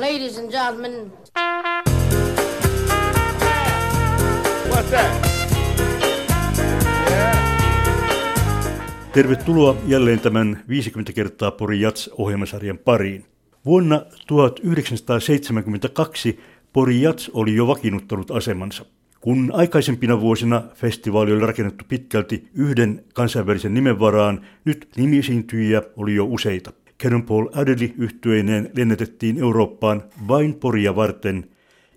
[0.00, 1.12] Ladies and gentlemen.
[4.68, 5.26] What's that?
[9.12, 13.24] Tervetuloa jälleen tämän 50 kertaa Pori Jats-ohjelmasarjan pariin.
[13.64, 16.40] Vuonna 1972
[16.72, 18.84] Pori Jats oli jo vakiinnuttanut asemansa.
[19.20, 26.24] Kun aikaisempina vuosina festivaali oli rakennettu pitkälti yhden kansainvälisen nimen varaan, nyt nimisiintyjiä oli jo
[26.24, 26.72] useita.
[27.26, 31.48] Paul Adderley yhtyeineen lennätettiin Eurooppaan vain Poria varten.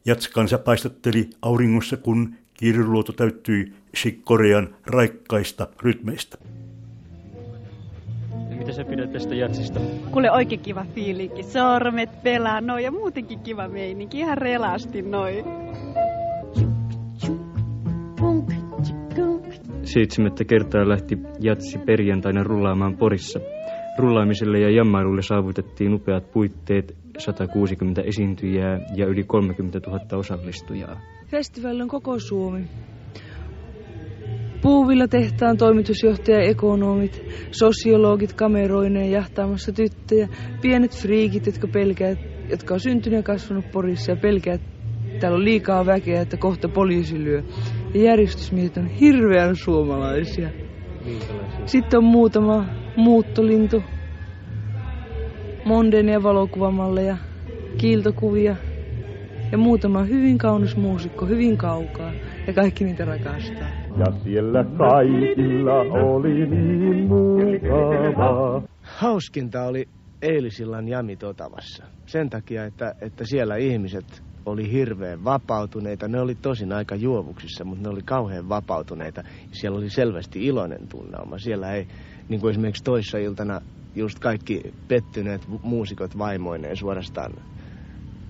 [0.06, 6.38] Jatskansa paistatteli auringossa, kun kirjuluoto täyttyi Chick-Korean raikkaista rytmeistä.
[8.58, 9.80] Mitä sä pidät tästä jatsista?
[10.12, 11.44] Kuule oikein kiva fiilikki.
[11.44, 14.20] Sormet pelaa noin ja muutenkin kiva meininki.
[14.20, 15.46] Ihan relasti noin.
[19.84, 23.40] Seitsemättä kertaa lähti jatsi perjantaina rullaamaan Porissa.
[24.00, 31.00] Rullaamiselle ja jammailulle saavutettiin upeat puitteet, 160 esiintyjää ja yli 30 000 osallistujaa.
[31.26, 32.64] Festival on koko Suomi.
[34.62, 40.28] Puuvilla tehtaan toimitusjohtaja, ekonomit, sosiologit kameroineen jahtaamassa tyttöjä,
[40.62, 45.46] pienet friikit, jotka pelkäävät, jotka on syntynyt ja kasvanut Porissa ja pelkäävät, että täällä on
[45.46, 47.44] liikaa väkeä, että kohta poliisi lyö.
[47.94, 50.50] Ja järjestysmiehet on hirveän suomalaisia.
[51.66, 53.84] Sitten on muutama muuttolintu,
[55.66, 57.18] mondenia valokuvamalleja,
[57.78, 58.56] kiiltokuvia
[59.52, 62.12] ja muutama hyvin kaunis muusikko hyvin kaukaa
[62.48, 63.70] ja kaikki niitä rakastaa.
[63.98, 68.62] Ja siellä kaikilla oli niin mukavaa.
[68.82, 69.86] Hauskinta oli
[70.22, 71.84] eilisillan jami Totavassa.
[72.06, 76.08] Sen takia, että, että siellä ihmiset oli hirveän vapautuneita.
[76.08, 79.24] Ne oli tosin aika juovuksissa, mutta ne oli kauhean vapautuneita.
[79.52, 81.38] Siellä oli selvästi iloinen tunnelma.
[81.38, 81.88] Siellä ei,
[82.30, 83.62] niin kuin esimerkiksi toissa iltana,
[83.96, 87.34] just kaikki pettyneet muusikot vaimoineen suorastaan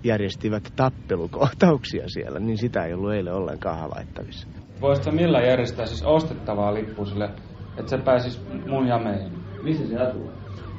[0.04, 4.48] järjestivät tappelukohtauksia siellä, niin sitä ei ollut eilen ollenkaan havaittavissa.
[4.82, 7.26] Voisitko millä järjestää siis ostettavaa lippua sille,
[7.78, 9.32] että se pääsis mun jameihin?
[9.64, 10.32] Missä se asuu?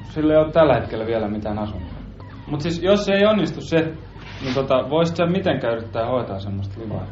[0.03, 2.01] Sillä ei ole tällä hetkellä vielä mitään asuntoa.
[2.47, 3.93] Mutta siis jos ei onnistu se,
[4.43, 7.07] niin tota, voisit sä mitenkään yrittää hoitaa semmoista livaa?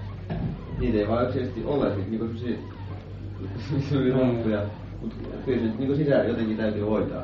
[0.78, 2.58] Niitä ei vaan yksinkertaisesti ole, siis niinku semmosia...
[4.14, 4.62] rumppuja.
[5.00, 7.22] Mut kyllä se niinku sisään jotenkin täytyy hoitaa.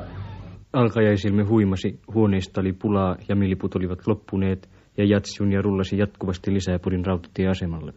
[0.73, 7.05] Alkajaisilme huimasi, huoneista oli pulaa ja milliput olivat loppuneet ja jatsjunia rullasi jatkuvasti lisää Porin
[7.05, 7.93] rautatieasemalle.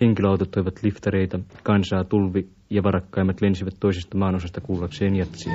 [0.00, 5.52] Henkilöautot toivat liftareita, kansaa tulvi ja varakkaimmat lensivät toisesta maanosasta kuullakseen jatsia.